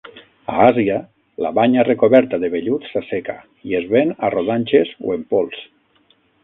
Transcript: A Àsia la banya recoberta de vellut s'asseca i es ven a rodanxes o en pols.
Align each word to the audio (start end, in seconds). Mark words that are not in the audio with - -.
A 0.53 0.53
Àsia 0.67 0.95
la 1.45 1.51
banya 1.59 1.83
recoberta 1.89 2.41
de 2.45 2.51
vellut 2.55 2.89
s'asseca 2.93 3.37
i 3.73 3.79
es 3.83 3.87
ven 3.95 4.17
a 4.29 4.35
rodanxes 4.39 4.97
o 5.09 5.17
en 5.19 5.33
pols. 5.35 5.65